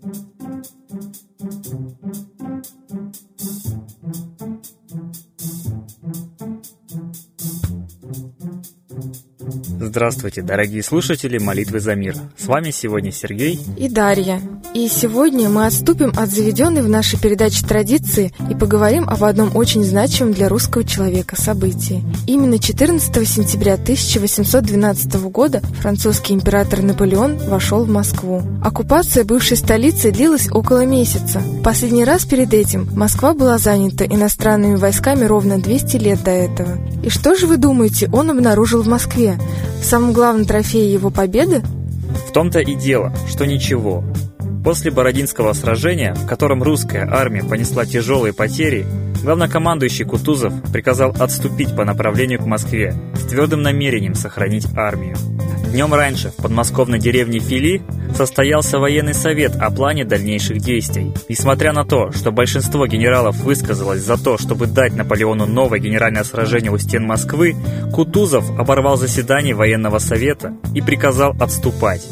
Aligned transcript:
thank 0.00 0.16
you 0.16 0.21
Здравствуйте, 9.92 10.40
дорогие 10.40 10.82
слушатели 10.82 11.36
молитвы 11.36 11.78
за 11.78 11.94
мир. 11.94 12.16
С 12.38 12.46
вами 12.46 12.70
сегодня 12.70 13.12
Сергей 13.12 13.60
и 13.76 13.90
Дарья. 13.90 14.40
И 14.72 14.88
сегодня 14.88 15.50
мы 15.50 15.66
отступим 15.66 16.14
от 16.16 16.30
заведенной 16.30 16.80
в 16.80 16.88
нашей 16.88 17.20
передаче 17.20 17.66
традиции 17.66 18.32
и 18.50 18.54
поговорим 18.54 19.06
об 19.06 19.22
одном 19.22 19.54
очень 19.54 19.84
значимом 19.84 20.32
для 20.32 20.48
русского 20.48 20.82
человека 20.82 21.38
событии. 21.38 22.02
Именно 22.26 22.58
14 22.58 23.28
сентября 23.28 23.74
1812 23.74 25.14
года 25.30 25.60
французский 25.82 26.32
император 26.32 26.80
Наполеон 26.80 27.36
вошел 27.36 27.84
в 27.84 27.90
Москву. 27.90 28.40
Оккупация 28.64 29.24
бывшей 29.24 29.58
столицы 29.58 30.10
длилась 30.10 30.50
около 30.50 30.86
месяца. 30.86 31.42
Последний 31.62 32.04
раз 32.04 32.24
перед 32.24 32.54
этим 32.54 32.88
Москва 32.96 33.34
была 33.34 33.58
занята 33.58 34.06
иностранными 34.06 34.76
войсками 34.76 35.26
ровно 35.26 35.60
200 35.60 35.96
лет 35.98 36.22
до 36.22 36.30
этого. 36.30 36.78
И 37.02 37.10
что 37.10 37.34
же 37.34 37.46
вы 37.46 37.58
думаете, 37.58 38.08
он 38.10 38.30
обнаружил 38.30 38.82
в 38.82 38.88
Москве? 38.88 39.38
Самым 39.82 40.12
главным 40.12 40.46
трофеем 40.46 40.92
его 40.92 41.10
победы? 41.10 41.62
В 42.28 42.32
том-то 42.32 42.60
и 42.60 42.74
дело, 42.74 43.12
что 43.28 43.46
ничего. 43.46 44.04
После 44.64 44.92
Бородинского 44.92 45.52
сражения, 45.54 46.14
в 46.14 46.26
котором 46.26 46.62
русская 46.62 47.08
армия 47.10 47.42
понесла 47.42 47.84
тяжелые 47.84 48.32
потери, 48.32 48.86
главнокомандующий 49.22 50.04
Кутузов 50.04 50.52
приказал 50.72 51.14
отступить 51.18 51.74
по 51.74 51.84
направлению 51.84 52.38
к 52.38 52.46
Москве 52.46 52.94
с 53.14 53.26
твердым 53.26 53.62
намерением 53.62 54.14
сохранить 54.14 54.66
армию. 54.76 55.16
Днем 55.72 55.94
раньше 55.94 56.28
в 56.28 56.36
подмосковной 56.36 56.98
деревне 56.98 57.38
Фили 57.38 57.80
состоялся 58.14 58.78
военный 58.78 59.14
совет 59.14 59.56
о 59.56 59.70
плане 59.70 60.04
дальнейших 60.04 60.58
действий. 60.58 61.14
Несмотря 61.30 61.72
на 61.72 61.86
то, 61.86 62.12
что 62.12 62.30
большинство 62.30 62.86
генералов 62.86 63.36
высказалось 63.36 64.02
за 64.02 64.22
то, 64.22 64.36
чтобы 64.36 64.66
дать 64.66 64.94
Наполеону 64.94 65.46
новое 65.46 65.78
генеральное 65.78 66.24
сражение 66.24 66.70
у 66.70 66.76
стен 66.76 67.06
Москвы, 67.06 67.56
Кутузов 67.90 68.50
оборвал 68.58 68.98
заседание 68.98 69.54
военного 69.54 69.98
совета 69.98 70.54
и 70.74 70.82
приказал 70.82 71.34
отступать, 71.40 72.06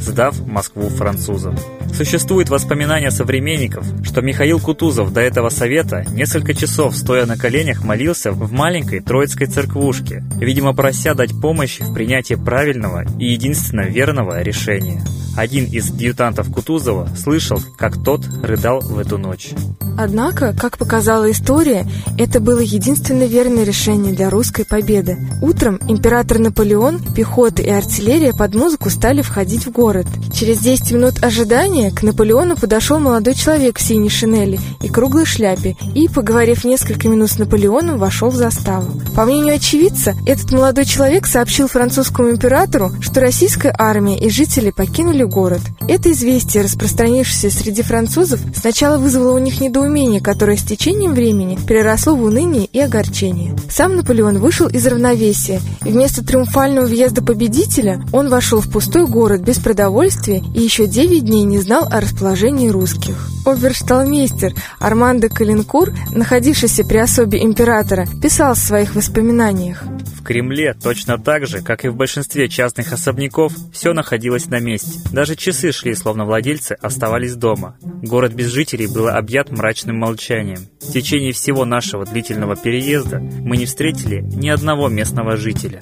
сдав 0.00 0.44
Москву 0.44 0.88
французам. 0.88 1.56
Существует 1.92 2.48
воспоминание 2.48 3.10
современников, 3.10 3.86
что 4.04 4.20
Михаил 4.20 4.60
Кутузов 4.60 5.12
до 5.12 5.20
этого 5.20 5.48
совета 5.48 6.04
несколько 6.10 6.54
часов, 6.54 6.96
стоя 6.96 7.26
на 7.26 7.36
коленях, 7.36 7.84
молился 7.84 8.32
в 8.32 8.52
маленькой 8.52 9.00
Троицкой 9.00 9.46
церквушке, 9.46 10.24
видимо, 10.36 10.74
прося 10.74 11.14
дать 11.14 11.38
помощь 11.40 11.80
в 11.80 11.92
принятии 11.92 12.34
правильного 12.34 13.04
и 13.18 13.32
единственно 13.32 13.82
верного 13.82 14.42
решения. 14.42 15.02
Один 15.36 15.64
из 15.64 15.90
дьютантов 15.90 16.52
Кутузова 16.52 17.08
слышал, 17.16 17.58
как 17.76 18.02
тот 18.02 18.24
рыдал 18.42 18.80
в 18.80 18.98
эту 18.98 19.18
ночь. 19.18 19.50
Однако, 19.98 20.54
как 20.56 20.78
показала 20.78 21.30
история, 21.30 21.86
это 22.18 22.40
было 22.40 22.60
единственно 22.60 23.24
верное 23.24 23.64
решение 23.64 24.12
для 24.12 24.30
русской 24.30 24.64
победы. 24.64 25.18
Утром 25.42 25.80
император 25.88 26.38
Наполеон, 26.38 27.00
пехота 27.14 27.62
и 27.62 27.68
артиллерия 27.68 28.32
под 28.32 28.54
музыку 28.54 28.90
стали 28.90 29.22
входить 29.22 29.66
в 29.66 29.72
город. 29.72 30.06
Через 30.32 30.60
10 30.60 30.92
минут 30.92 31.22
ожидания 31.22 31.83
к 31.90 32.02
Наполеону 32.02 32.56
подошел 32.56 32.98
молодой 32.98 33.34
человек 33.34 33.78
в 33.78 33.82
синей 33.82 34.08
шинели 34.08 34.58
и 34.82 34.88
круглой 34.88 35.24
шляпе 35.24 35.76
и, 35.94 36.08
поговорив 36.08 36.64
несколько 36.64 37.08
минут 37.08 37.30
с 37.30 37.38
Наполеоном, 37.38 37.98
вошел 37.98 38.30
в 38.30 38.36
заставу. 38.36 38.92
По 39.14 39.24
мнению 39.24 39.56
очевидца, 39.56 40.14
этот 40.26 40.52
молодой 40.52 40.84
человек 40.84 41.26
сообщил 41.26 41.68
французскому 41.68 42.30
императору, 42.30 42.92
что 43.00 43.20
российская 43.20 43.74
армия 43.76 44.18
и 44.18 44.28
жители 44.30 44.70
покинули 44.70 45.24
город. 45.24 45.60
Это 45.88 46.12
известие, 46.12 46.64
распространившееся 46.64 47.50
среди 47.50 47.82
французов, 47.82 48.40
сначала 48.54 48.98
вызвало 48.98 49.34
у 49.34 49.38
них 49.38 49.60
недоумение, 49.60 50.20
которое 50.20 50.56
с 50.56 50.62
течением 50.62 51.14
времени 51.14 51.58
переросло 51.66 52.14
в 52.14 52.22
уныние 52.22 52.66
и 52.66 52.80
огорчение. 52.80 53.56
Сам 53.70 53.96
Наполеон 53.96 54.38
вышел 54.38 54.68
из 54.68 54.86
равновесия, 54.86 55.60
и 55.84 55.90
вместо 55.90 56.24
триумфального 56.24 56.86
въезда 56.86 57.22
победителя 57.22 58.02
он 58.12 58.28
вошел 58.28 58.60
в 58.60 58.70
пустой 58.70 59.06
город 59.06 59.42
без 59.42 59.58
продовольствия 59.58 60.42
и 60.54 60.60
еще 60.60 60.86
9 60.86 61.24
дней 61.24 61.44
не 61.44 61.58
знал 61.64 61.88
о 61.90 61.98
расположении 61.98 62.68
русских. 62.68 63.16
Обершталмейстер 63.46 64.52
Армандо 64.78 65.30
Калинкур, 65.30 65.94
находившийся 66.10 66.84
при 66.84 66.98
особе 66.98 67.42
императора, 67.42 68.06
писал 68.22 68.54
в 68.54 68.58
своих 68.58 68.94
воспоминаниях. 68.94 69.82
В 69.82 70.22
Кремле 70.22 70.74
точно 70.74 71.18
так 71.18 71.46
же, 71.46 71.62
как 71.62 71.84
и 71.84 71.88
в 71.88 71.96
большинстве 71.96 72.50
частных 72.50 72.92
особняков, 72.92 73.54
все 73.72 73.94
находилось 73.94 74.46
на 74.46 74.60
месте. 74.60 75.00
Даже 75.10 75.36
часы 75.36 75.72
шли, 75.72 75.94
словно 75.94 76.26
владельцы 76.26 76.72
оставались 76.72 77.34
дома. 77.34 77.76
Город 78.02 78.34
без 78.34 78.48
жителей 78.48 78.86
был 78.86 79.08
объят 79.08 79.50
мрачным 79.50 79.96
молчанием. 79.98 80.66
В 80.82 80.92
течение 80.92 81.32
всего 81.32 81.64
нашего 81.64 82.04
длительного 82.04 82.56
переезда 82.56 83.20
мы 83.20 83.56
не 83.56 83.64
встретили 83.64 84.20
ни 84.20 84.48
одного 84.50 84.88
местного 84.88 85.36
жителя. 85.38 85.80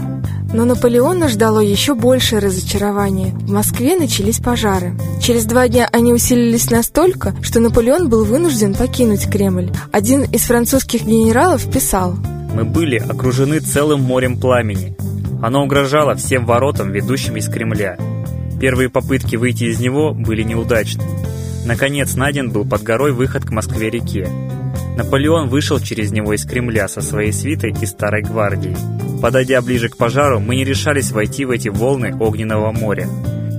Но 0.53 0.65
Наполеона 0.65 1.29
ждало 1.29 1.61
еще 1.61 1.95
большее 1.95 2.41
разочарование. 2.41 3.33
В 3.33 3.51
Москве 3.51 3.97
начались 3.97 4.39
пожары. 4.39 4.95
Через 5.21 5.45
два 5.45 5.69
дня 5.69 5.89
они 5.93 6.13
усилились 6.13 6.71
настолько, 6.71 7.35
что 7.43 7.61
Наполеон 7.61 8.09
был 8.09 8.25
вынужден 8.25 8.75
покинуть 8.75 9.31
Кремль. 9.31 9.71
Один 9.93 10.25
из 10.25 10.43
французских 10.43 11.05
генералов 11.05 11.71
писал 11.71 12.17
мы 12.55 12.65
были 12.65 12.97
окружены 12.97 13.61
целым 13.61 14.03
морем 14.03 14.39
пламени. 14.39 14.95
Оно 15.43 15.65
угрожало 15.65 16.15
всем 16.15 16.45
воротам, 16.45 16.93
ведущим 16.93 17.37
из 17.37 17.49
Кремля. 17.49 17.97
Первые 18.61 18.91
попытки 18.91 19.37
выйти 19.37 19.65
из 19.65 19.81
него 19.81 20.13
были 20.13 20.43
неудачны. 20.43 21.03
Наконец 21.65 22.15
найден 22.15 22.51
был 22.51 22.65
под 22.65 22.83
горой 22.83 23.13
выход 23.13 23.45
к 23.45 23.51
Москве-реке. 23.51 24.29
Наполеон 24.97 25.49
вышел 25.49 25.81
через 25.81 26.13
него 26.13 26.35
из 26.35 26.45
Кремля 26.45 26.89
со 26.89 27.01
своей 27.01 27.33
свитой 27.33 27.75
и 27.81 27.87
старой 27.87 28.23
гвардией. 28.23 28.77
Подойдя 29.23 29.63
ближе 29.63 29.89
к 29.89 29.97
пожару, 29.97 30.41
мы 30.41 30.57
не 30.57 30.65
решались 30.65 31.13
войти 31.13 31.45
в 31.45 31.51
эти 31.51 31.69
волны 31.69 32.13
огненного 32.19 32.73
моря. 32.73 33.09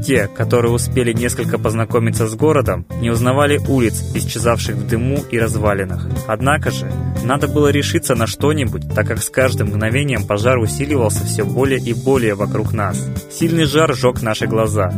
Те, 0.06 0.28
которые 0.28 0.74
успели 0.74 1.13
несколько 1.13 1.57
познакомиться 1.57 2.28
с 2.28 2.35
городом, 2.35 2.85
не 3.00 3.09
узнавали 3.09 3.62
улиц, 3.69 4.03
исчезавших 4.13 4.75
в 4.75 4.88
дыму 4.88 5.24
и 5.31 5.40
развалинах. 5.40 6.06
Однако 6.28 6.69
же, 6.69 6.91
надо 7.24 7.47
было 7.47 7.69
решиться 7.69 8.13
на 8.13 8.28
что-нибудь, 8.28 8.94
так 8.94 9.07
как 9.07 9.24
с 9.24 9.29
каждым 9.29 9.69
мгновением 9.69 10.28
пожар 10.28 10.59
усиливался 10.59 11.24
все 11.24 11.46
более 11.46 11.80
и 11.80 11.94
более 11.94 12.35
вокруг 12.35 12.74
нас. 12.74 13.01
Сильный 13.31 13.63
жар 13.63 13.95
жег 13.95 14.22
наши 14.22 14.47
глаза 14.47 14.91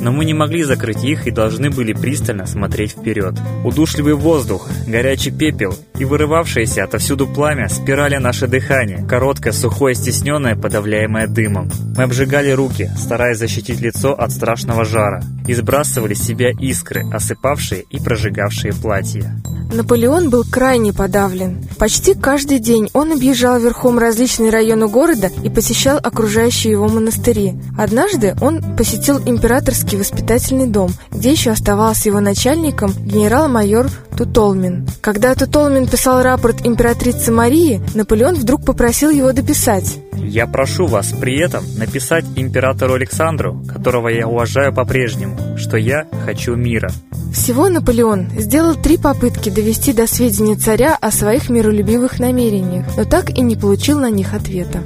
но 0.00 0.12
мы 0.12 0.24
не 0.24 0.34
могли 0.34 0.62
закрыть 0.64 1.04
их 1.04 1.26
и 1.26 1.30
должны 1.30 1.70
были 1.70 1.92
пристально 1.92 2.46
смотреть 2.46 2.92
вперед. 2.92 3.34
Удушливый 3.64 4.14
воздух, 4.14 4.68
горячий 4.86 5.30
пепел 5.30 5.74
и 5.98 6.04
вырывавшееся 6.04 6.84
отовсюду 6.84 7.26
пламя 7.26 7.68
спирали 7.68 8.16
наше 8.16 8.46
дыхание, 8.46 9.04
короткое, 9.06 9.52
сухое, 9.52 9.94
стесненное, 9.94 10.56
подавляемое 10.56 11.26
дымом. 11.26 11.70
Мы 11.96 12.04
обжигали 12.04 12.50
руки, 12.50 12.90
стараясь 12.96 13.38
защитить 13.38 13.80
лицо 13.80 14.12
от 14.12 14.30
страшного 14.30 14.84
жара, 14.84 15.22
и 15.46 15.54
сбрасывали 15.54 16.14
с 16.14 16.22
себя 16.22 16.50
искры, 16.50 17.04
осыпавшие 17.10 17.82
и 17.90 17.98
прожигавшие 17.98 18.72
платья. 18.74 19.40
Наполеон 19.72 20.30
был 20.30 20.44
крайне 20.44 20.92
подавлен. 20.92 21.62
Почти 21.78 22.14
каждый 22.14 22.58
день 22.58 22.88
он 22.94 23.12
объезжал 23.12 23.58
верхом 23.58 23.98
различные 23.98 24.50
районы 24.50 24.88
города 24.88 25.30
и 25.44 25.50
посещал 25.50 25.98
окружающие 25.98 26.72
его 26.72 26.88
монастыри. 26.88 27.54
Однажды 27.76 28.34
он 28.40 28.62
посетил 28.76 29.18
императорский 29.18 29.87
воспитательный 29.96 30.66
дом, 30.66 30.90
где 31.10 31.32
еще 31.32 31.50
оставался 31.50 32.08
его 32.08 32.20
начальником 32.20 32.92
генерал-майор 32.92 33.88
Тутолмин. 34.16 34.88
Когда 35.00 35.34
Тутолмин 35.34 35.86
писал 35.86 36.22
рапорт 36.22 36.66
императрице 36.66 37.30
Марии, 37.30 37.80
Наполеон 37.94 38.34
вдруг 38.34 38.64
попросил 38.64 39.10
его 39.10 39.32
дописать. 39.32 39.98
«Я 40.14 40.46
прошу 40.46 40.86
вас 40.86 41.12
при 41.12 41.38
этом 41.38 41.64
написать 41.76 42.24
императору 42.36 42.94
Александру, 42.94 43.62
которого 43.72 44.08
я 44.08 44.26
уважаю 44.26 44.74
по-прежнему, 44.74 45.56
что 45.56 45.76
я 45.76 46.06
хочу 46.24 46.56
мира». 46.56 46.90
Всего 47.32 47.68
Наполеон 47.68 48.30
сделал 48.36 48.74
три 48.74 48.96
попытки 48.96 49.50
довести 49.50 49.92
до 49.92 50.06
сведения 50.06 50.56
царя 50.56 50.96
о 51.00 51.10
своих 51.10 51.50
миролюбивых 51.50 52.18
намерениях, 52.18 52.86
но 52.96 53.04
так 53.04 53.30
и 53.30 53.42
не 53.42 53.54
получил 53.54 54.00
на 54.00 54.10
них 54.10 54.34
ответа. 54.34 54.82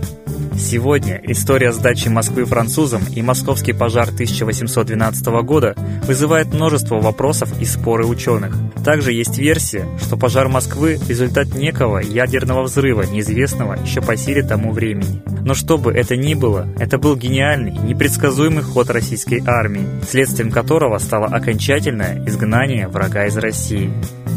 Сегодня 0.56 1.20
история 1.24 1.72
сдачи 1.72 2.08
Москвы 2.08 2.44
французам 2.44 3.02
и 3.14 3.22
московский 3.22 3.72
пожар 3.72 4.08
1812 4.08 5.26
года 5.44 5.74
вызывает 6.06 6.52
множество 6.52 7.00
вопросов 7.00 7.50
и 7.60 7.64
споры 7.64 8.06
ученых. 8.06 8.54
Также 8.84 9.12
есть 9.12 9.38
версия, 9.38 9.86
что 10.00 10.16
пожар 10.16 10.48
Москвы– 10.48 10.98
результат 11.08 11.54
некого 11.54 11.98
ядерного 11.98 12.62
взрыва, 12.62 13.02
неизвестного 13.02 13.74
еще 13.74 14.00
по 14.02 14.16
силе 14.16 14.42
тому 14.42 14.72
времени. 14.72 15.22
Но 15.44 15.54
что 15.54 15.78
бы 15.78 15.92
это 15.92 16.16
ни 16.16 16.34
было, 16.34 16.68
это 16.78 16.98
был 16.98 17.16
гениальный, 17.16 17.72
непредсказуемый 17.72 18.62
ход 18.62 18.90
российской 18.90 19.42
армии, 19.46 19.86
следствием 20.08 20.50
которого 20.50 20.98
стало 20.98 21.26
окончательное 21.26 22.24
изгнание 22.26 22.88
врага 22.88 23.26
из 23.26 23.36
России. 23.36 23.92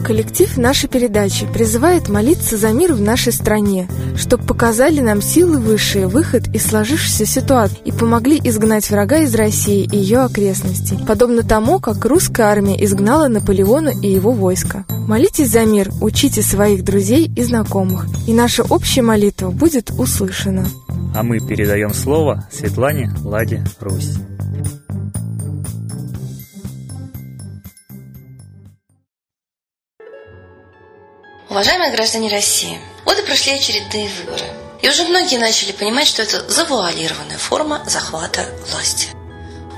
Коллектив 0.06 0.56
нашей 0.58 0.88
передачи 0.88 1.48
призывает 1.52 2.10
молиться 2.10 2.58
за 2.58 2.70
мир 2.70 2.94
в 2.94 3.02
нашей 3.02 3.34
стране, 3.34 3.90
чтобы 4.16 4.44
показали 4.44 5.00
нам 5.00 5.20
силы 5.20 5.58
высшие, 5.58 6.06
выход 6.06 6.48
из 6.54 6.68
сложившейся 6.68 7.26
ситуации 7.26 7.80
и 7.86 7.92
помогли 7.92 8.40
изгнать 8.44 8.88
врага 8.92 9.18
из 9.22 9.34
России 9.34 9.90
и 9.92 9.98
ее 9.98 10.20
окрестностей, 10.20 11.00
подобно 11.08 11.42
тому, 11.42 11.80
как 11.80 12.06
русская 12.06 12.44
армия 12.44 12.84
изгнала 12.86 13.30
Наполеона 13.30 13.94
и 14.00 14.08
его 14.08 14.32
войско. 14.32 14.86
Молитесь 14.90 15.50
за 15.50 15.66
мир, 15.66 15.90
учите 16.02 16.44
своих 16.44 16.84
друзей 16.84 17.32
и 17.36 17.42
знакомых, 17.42 18.06
и 18.28 18.34
наша 18.34 18.62
общая 18.62 19.02
молитва 19.02 19.50
будет 19.50 19.90
услышана. 19.90 20.68
А 21.16 21.24
мы 21.24 21.40
передаем 21.40 21.96
слово 21.96 22.48
Светлане 22.52 23.12
Ладе 23.24 23.64
Русь. 23.80 24.14
Уважаемые 31.56 31.94
граждане 31.94 32.30
России, 32.30 32.82
годы 33.06 33.24
прошли 33.24 33.54
очередные 33.54 34.10
выборы. 34.10 34.44
И 34.82 34.90
уже 34.90 35.06
многие 35.06 35.38
начали 35.38 35.72
понимать, 35.72 36.06
что 36.06 36.22
это 36.22 36.44
завуалированная 36.52 37.38
форма 37.38 37.82
захвата 37.88 38.46
власти. 38.70 39.08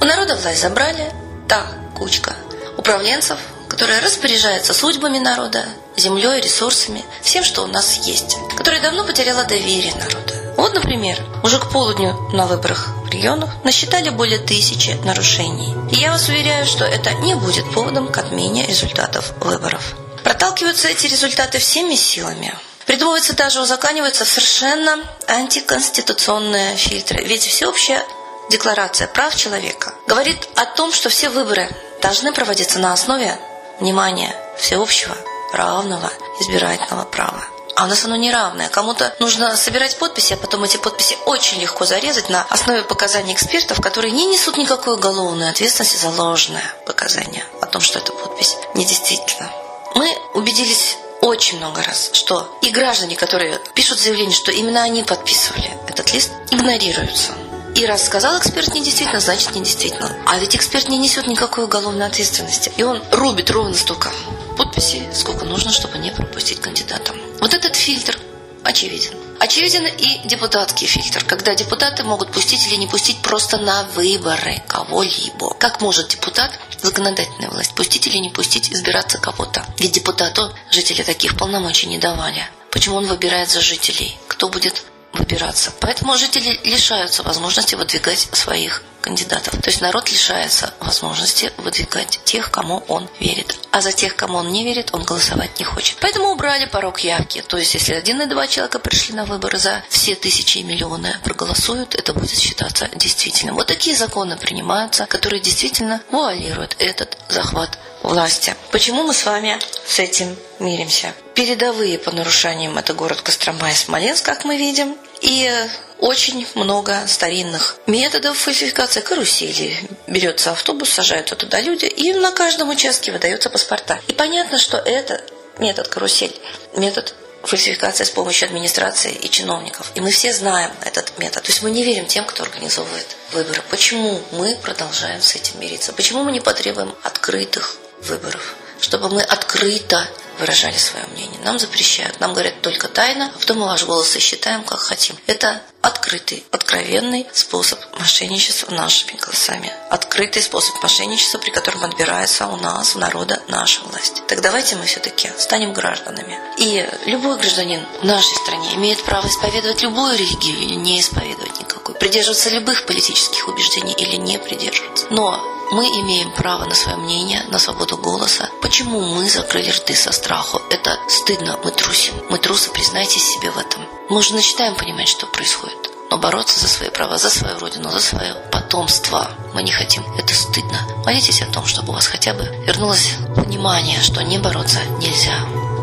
У 0.02 0.04
народа 0.04 0.36
власть 0.38 0.60
забрали, 0.60 1.12
та 1.48 1.68
кучка 1.96 2.36
управленцев, 2.78 3.38
которая 3.70 4.02
распоряжается 4.02 4.74
судьбами 4.74 5.20
народа, 5.20 5.66
землей, 5.96 6.42
ресурсами, 6.42 7.06
всем, 7.22 7.44
что 7.44 7.62
у 7.62 7.68
нас 7.68 8.08
есть, 8.08 8.38
которая 8.58 8.82
давно 8.82 9.04
потеряла 9.04 9.44
доверие 9.44 9.94
народа. 9.94 10.56
Вот, 10.58 10.74
например, 10.74 11.24
уже 11.44 11.60
к 11.60 11.70
полудню 11.70 12.18
на 12.34 12.48
выборах 12.48 12.88
в 13.06 13.10
регионах 13.12 13.52
насчитали 13.64 14.10
более 14.10 14.40
тысячи 14.40 14.98
нарушений. 15.06 15.76
И 15.92 16.00
я 16.00 16.12
вас 16.12 16.28
уверяю, 16.28 16.66
что 16.66 16.86
это 16.86 17.14
не 17.14 17.36
будет 17.36 17.72
поводом 17.72 18.12
к 18.12 18.18
отмене 18.18 18.66
результатов 18.66 19.34
выборов. 19.40 19.96
Проталкиваются 20.28 20.90
эти 20.90 21.08
результаты 21.08 21.58
всеми 21.58 21.96
силами. 21.96 22.54
Придумываются 22.86 23.34
даже 23.34 23.62
узаканиваются 23.62 24.26
совершенно 24.26 25.00
антиконституционные 25.26 26.76
фильтры. 26.76 27.24
Ведь 27.24 27.44
всеобщая 27.48 28.04
декларация 28.50 29.08
прав 29.08 29.34
человека 29.34 29.94
говорит 30.06 30.50
о 30.58 30.66
том, 30.66 30.92
что 30.92 31.08
все 31.08 31.30
выборы 31.30 31.70
должны 32.02 32.34
проводиться 32.34 32.78
на 32.80 32.92
основе, 32.92 33.40
внимания, 33.80 34.36
всеобщего, 34.58 35.16
равного 35.54 36.12
избирательного 36.42 37.06
права. 37.06 37.46
А 37.78 37.86
у 37.86 37.88
нас 37.88 38.04
оно 38.04 38.18
неравное. 38.18 38.68
Кому-то 38.68 39.16
нужно 39.20 39.56
собирать 39.56 39.98
подписи, 39.98 40.34
а 40.34 40.38
потом 40.38 40.66
эти 40.66 40.76
подписи 40.76 41.18
очень 41.26 41.62
легко 41.62 41.86
зарезать 41.86 42.28
на 42.30 42.44
основе 42.50 42.82
показаний 42.82 43.34
экспертов, 43.34 43.80
которые 43.80 44.12
не 44.12 44.26
несут 44.26 44.58
никакой 44.58 44.96
уголовной 44.96 45.50
ответственности 45.50 45.96
за 45.96 46.10
ложное 46.10 46.74
показание 46.86 47.46
о 47.62 47.66
том, 47.66 47.82
что 47.82 48.00
эта 48.00 48.12
подпись 48.12 48.58
недействительна. 48.74 49.50
Мы 49.98 50.16
убедились 50.36 50.96
очень 51.22 51.58
много 51.58 51.82
раз, 51.82 52.12
что 52.14 52.56
и 52.62 52.70
граждане, 52.70 53.16
которые 53.16 53.60
пишут 53.74 53.98
заявление, 53.98 54.36
что 54.36 54.52
именно 54.52 54.84
они 54.84 55.02
подписывали 55.02 55.72
этот 55.88 56.14
лист, 56.14 56.34
игнорируются. 56.52 57.32
И 57.74 57.84
раз 57.84 58.06
сказал 58.06 58.38
эксперт 58.38 58.76
недействительно, 58.76 59.20
значит 59.20 59.56
недействительно. 59.56 60.16
А 60.28 60.38
ведь 60.38 60.56
эксперт 60.56 60.88
не 60.88 61.00
несет 61.00 61.26
никакой 61.26 61.64
уголовной 61.64 62.06
ответственности. 62.06 62.72
И 62.78 62.84
он 62.84 63.02
рубит 63.12 63.50
ровно 63.50 63.74
столько 63.74 64.12
подписей, 64.56 65.02
сколько 65.16 65.46
нужно, 65.46 65.72
чтобы 65.72 65.98
не 65.98 66.12
пропустить 66.12 66.62
кандидата. 66.62 67.16
Вот 67.40 67.56
этот 67.56 67.76
фильтр 67.76 68.20
очевиден. 68.64 69.14
Очевиден 69.40 69.86
и 69.86 70.28
депутатский 70.28 70.88
фильтр, 70.88 71.24
когда 71.26 71.54
депутаты 71.54 72.04
могут 72.04 72.32
пустить 72.32 72.66
или 72.68 72.76
не 72.76 72.88
пустить 72.88 73.22
просто 73.22 73.58
на 73.58 73.84
выборы 73.96 74.62
кого-либо. 74.68 75.54
Как 75.56 75.82
может 75.82 76.10
депутат, 76.10 76.52
законодательная 76.82 77.50
власть, 77.50 77.76
пустить 77.76 78.08
или 78.08 78.18
не 78.18 78.30
пустить 78.30 78.72
избираться 78.72 79.20
кого-то? 79.20 79.66
Ведь 79.78 79.92
депутату 79.92 80.54
жители 80.72 81.04
таких 81.04 81.38
полномочий 81.38 81.88
не 81.88 81.98
давали. 82.00 82.48
Почему 82.72 82.98
он 82.98 83.06
выбирает 83.06 83.50
за 83.50 83.62
жителей? 83.62 84.18
Кто 84.28 84.50
будет 84.50 84.84
выбираться? 85.14 85.72
Поэтому 85.80 86.18
жители 86.18 86.60
лишаются 86.64 87.24
возможности 87.24 87.76
выдвигать 87.76 88.28
своих 88.34 88.84
кандидатов. 89.08 89.54
То 89.62 89.70
есть 89.70 89.80
народ 89.80 90.12
лишается 90.12 90.74
возможности 90.82 91.54
выдвигать 91.58 92.20
тех, 92.26 92.52
кому 92.52 92.84
он 92.90 93.08
верит. 93.22 93.58
А 93.72 93.80
за 93.80 93.94
тех, 93.94 94.18
кому 94.18 94.40
он 94.40 94.50
не 94.52 94.66
верит, 94.66 94.90
он 94.92 95.04
голосовать 95.04 95.58
не 95.60 95.66
хочет. 95.66 95.98
Поэтому 96.02 96.28
убрали 96.28 96.66
порог 96.66 97.00
явки. 97.00 97.42
То 97.48 97.58
есть 97.58 97.74
если 97.74 97.94
один 97.94 98.22
и 98.22 98.26
два 98.26 98.48
человека 98.48 98.80
пришли 98.80 99.16
на 99.16 99.24
выборы 99.24 99.60
за 99.60 99.82
все 99.88 100.16
тысячи 100.16 100.58
и 100.58 100.64
миллионы 100.64 101.16
проголосуют, 101.24 101.96
это 101.96 102.14
будет 102.14 102.38
считаться 102.38 102.90
действительным. 102.96 103.56
Вот 103.56 103.68
такие 103.68 103.96
законы 103.96 104.36
принимаются, 104.36 105.06
которые 105.06 105.40
действительно 105.40 106.02
вуалируют 106.12 106.76
этот 106.80 107.18
захват 107.30 107.80
власти. 108.08 108.56
Почему 108.72 109.04
мы 109.04 109.14
с 109.14 109.26
вами 109.26 109.60
с 109.86 110.00
этим 110.00 110.36
миримся? 110.60 111.14
Передовые 111.34 112.00
по 112.00 112.12
нарушениям 112.12 112.78
это 112.78 112.94
город 112.94 113.22
Кострома 113.22 113.70
и 113.70 113.74
Смоленск, 113.74 114.26
как 114.26 114.46
мы 114.46 114.58
видим. 114.58 114.98
И 115.22 115.52
очень 116.00 116.48
много 116.56 117.04
старинных 117.08 117.78
методов 117.88 118.38
фальсификации 118.38 119.02
карусели. 119.02 119.76
Берется 120.08 120.52
автобус, 120.52 120.90
сажают 120.90 121.36
туда 121.38 121.60
люди, 121.60 121.86
и 121.86 122.14
на 122.14 122.32
каждом 122.32 122.70
участке 122.70 123.12
выдаются 123.12 123.50
паспорта. 123.50 124.00
И 124.08 124.14
понятно, 124.14 124.60
что 124.60 124.78
это 124.78 125.22
метод 125.58 125.88
карусель, 125.88 126.36
метод 126.76 127.16
фальсификация 127.44 128.06
с 128.06 128.10
помощью 128.10 128.48
администрации 128.48 129.12
и 129.14 129.30
чиновников. 129.30 129.92
И 129.96 130.02
мы 130.02 130.12
все 130.12 130.34
знаем 130.34 130.72
этот 130.84 131.18
метод. 131.18 131.44
То 131.44 131.50
есть 131.50 131.64
мы 131.64 131.72
не 131.72 131.84
верим 131.84 132.06
тем, 132.06 132.26
кто 132.26 132.44
организовывает 132.44 133.16
выборы. 133.32 133.64
Почему 133.70 134.22
мы 134.32 134.56
продолжаем 134.56 135.22
с 135.22 135.36
этим 135.36 135.60
мириться? 135.60 135.94
Почему 135.94 136.24
мы 136.24 136.32
не 136.32 136.42
потребуем 136.42 136.94
открытых 137.04 137.78
выборов? 138.02 138.56
Чтобы 138.80 139.10
мы 139.10 139.22
открыто 139.22 140.08
выражали 140.40 140.78
свое 140.78 141.06
мнение. 141.08 141.40
Нам 141.44 141.60
запрещают. 141.60 142.20
Нам 142.20 142.34
говорят 142.34 142.62
только 142.62 142.88
тайно, 142.88 143.32
а 143.34 143.40
потом 143.40 143.60
мы 143.60 143.66
ваш 143.66 143.84
голос 143.86 144.16
и 144.16 144.20
считаем, 144.20 144.64
как 144.64 144.80
хотим. 144.80 145.16
Это 145.26 145.62
открытый, 145.82 146.46
откровенный 146.52 147.26
способ 147.34 147.80
мошенничества 148.00 148.72
нашими 148.72 149.18
голосами. 149.18 149.72
Открытый 149.90 150.42
способ 150.42 150.82
мошенничества, 150.84 151.38
при 151.40 151.50
котором 151.50 151.84
отбирается 151.84 152.48
у 152.48 152.58
нас, 152.58 152.96
у 152.96 153.00
народа, 153.00 153.42
наша 153.48 153.82
власть. 153.82 154.24
Так 154.28 154.42
давайте 154.42 154.76
мы 154.76 154.86
все-таки 154.86 155.32
станем 155.38 155.74
гражданами. 155.74 156.40
И 156.58 156.88
любой 157.06 157.38
гражданин 157.38 157.86
в 158.02 158.06
нашей 158.06 158.36
стране 158.36 158.76
имеет 158.76 159.04
право 159.04 159.28
исповедовать 159.28 159.82
любую 159.84 160.18
религию 160.18 160.58
или 160.58 160.76
не 160.76 161.00
исповедовать 161.00 161.60
никакой, 161.60 161.96
придерживаться 161.96 162.50
любых 162.50 162.86
политических 162.86 163.48
убеждений 163.48 163.94
или 163.94 164.18
не 164.18 164.38
придерживаться. 164.38 165.08
Но 165.10 165.57
мы 165.72 165.86
имеем 165.86 166.32
право 166.32 166.66
на 166.66 166.76
свое 166.76 166.98
мнение, 166.98 167.44
на 167.50 167.60
свободу 167.60 167.98
голоса. 167.98 168.50
Почему 168.62 169.02
мы 169.02 169.30
закрыли 169.30 169.70
рты 169.70 169.96
со 169.96 170.12
страху? 170.12 170.62
Это 170.70 170.98
стыдно, 171.10 171.60
мы 171.64 171.72
трусим. 171.72 172.14
Мы 172.30 172.38
трусы, 172.38 172.70
признайтесь 172.72 173.24
себе 173.24 173.52
в 173.52 173.58
этом. 173.58 173.86
Мы 174.10 174.18
уже 174.18 174.34
начинаем 174.34 174.76
понимать, 174.76 175.10
что 175.10 175.26
происходит. 175.28 175.92
Но 176.10 176.18
бороться 176.18 176.60
за 176.60 176.68
свои 176.70 176.90
права, 176.90 177.18
за 177.18 177.30
свою 177.30 177.60
родину, 177.60 177.92
за 177.92 178.00
свое 178.00 178.34
потомство 178.52 179.30
мы 179.54 179.62
не 179.62 179.72
хотим. 179.72 180.04
Это 180.18 180.34
стыдно. 180.34 180.80
Молитесь 181.06 181.42
о 181.42 181.52
том, 181.52 181.66
чтобы 181.66 181.90
у 181.90 181.96
вас 181.96 182.08
хотя 182.08 182.34
бы 182.34 182.46
вернулось 182.66 183.16
внимание, 183.36 184.00
что 184.02 184.22
не 184.22 184.38
бороться 184.38 184.80
нельзя. 185.00 185.38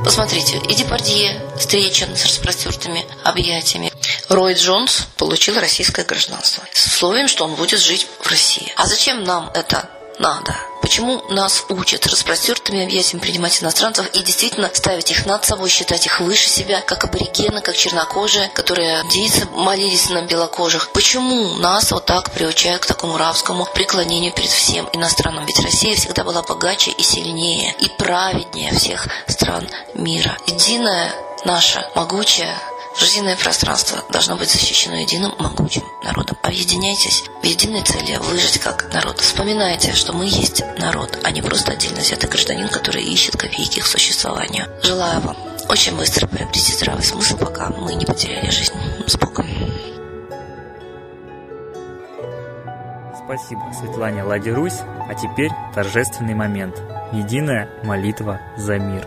Посмотрите, 0.04 0.60
и 0.68 0.74
Депардье 0.74 1.40
встречен 1.58 2.14
с 2.14 2.24
распростертыми 2.26 3.06
объятиями. 3.24 3.90
Рой 4.28 4.52
Джонс 4.52 5.06
получил 5.16 5.58
российское 5.58 6.04
гражданство 6.04 6.62
с 6.72 6.86
условием, 6.86 7.26
что 7.26 7.44
он 7.44 7.54
будет 7.54 7.80
жить 7.80 8.06
в 8.20 8.28
России. 8.28 8.70
А 8.76 8.86
зачем 8.86 9.24
нам 9.24 9.50
это 9.54 9.88
надо? 10.18 10.54
Почему 10.84 11.22
нас 11.30 11.64
учат 11.70 12.06
распростертыми 12.06 12.84
объятиями 12.84 13.22
принимать 13.22 13.62
иностранцев 13.62 14.06
и 14.12 14.22
действительно 14.22 14.70
ставить 14.74 15.10
их 15.10 15.24
над 15.24 15.42
собой, 15.42 15.70
считать 15.70 16.04
их 16.04 16.20
выше 16.20 16.46
себя, 16.50 16.82
как 16.82 17.04
аборигены, 17.04 17.62
как 17.62 17.74
чернокожие, 17.74 18.50
которые 18.50 19.00
индейцы 19.00 19.46
молились 19.46 20.10
на 20.10 20.20
белокожих? 20.26 20.90
Почему 20.92 21.54
нас 21.54 21.90
вот 21.90 22.04
так 22.04 22.32
приучают 22.32 22.82
к 22.82 22.86
такому 22.86 23.16
рабскому 23.16 23.64
преклонению 23.64 24.34
перед 24.34 24.50
всем 24.50 24.86
иностранным? 24.92 25.46
Ведь 25.46 25.58
Россия 25.60 25.96
всегда 25.96 26.22
была 26.22 26.42
богаче 26.42 26.90
и 26.90 27.02
сильнее, 27.02 27.74
и 27.80 27.88
праведнее 27.88 28.74
всех 28.74 29.08
стран 29.26 29.66
мира. 29.94 30.36
Единая 30.46 31.10
наша 31.46 31.90
могучая 31.94 32.60
Жизненное 32.96 33.36
пространство 33.36 34.04
должно 34.10 34.36
быть 34.36 34.50
защищено 34.50 34.96
единым 34.96 35.34
могучим 35.38 35.82
народом. 36.04 36.38
Объединяйтесь 36.42 37.24
в 37.42 37.44
единой 37.44 37.82
цели 37.82 38.16
выжить 38.18 38.58
как 38.58 38.92
народ. 38.92 39.20
Вспоминайте, 39.20 39.92
что 39.92 40.12
мы 40.12 40.26
есть 40.26 40.62
народ, 40.78 41.18
а 41.24 41.30
не 41.32 41.42
просто 41.42 41.72
отдельно 41.72 42.00
взятый 42.00 42.30
гражданин, 42.30 42.68
который 42.68 43.02
ищет 43.02 43.36
копейки 43.36 43.80
к 43.80 43.86
существованию. 43.86 44.66
Желаю 44.82 45.20
вам 45.20 45.36
очень 45.68 45.96
быстро 45.96 46.26
приобрести 46.26 46.72
здравый 46.72 47.02
смысл, 47.02 47.36
пока 47.36 47.70
мы 47.70 47.94
не 47.94 48.06
потеряли 48.06 48.50
жизнь. 48.50 48.74
С 49.06 49.16
Богом. 49.16 49.46
Спасибо 53.24 53.72
Светлане 53.78 54.22
Ладе 54.22 54.52
Русь. 54.52 54.80
А 55.08 55.14
теперь 55.14 55.50
торжественный 55.74 56.34
момент. 56.34 56.80
Единая 57.12 57.68
молитва 57.82 58.40
за 58.56 58.78
мир. 58.78 59.06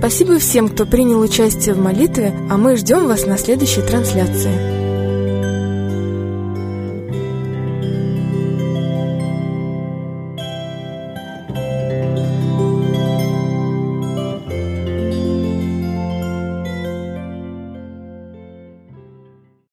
Спасибо 0.00 0.38
всем, 0.38 0.70
кто 0.70 0.86
принял 0.86 1.20
участие 1.20 1.74
в 1.74 1.78
молитве, 1.78 2.32
а 2.48 2.56
мы 2.56 2.78
ждем 2.78 3.06
вас 3.06 3.26
на 3.26 3.36
следующей 3.36 3.82
трансляции. 3.82 4.69